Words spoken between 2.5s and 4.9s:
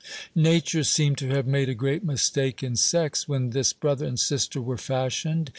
in sex when this brother and sister were